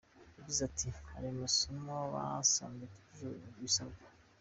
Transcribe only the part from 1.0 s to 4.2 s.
”Hari amasomo basanze atujuje ibisabwa.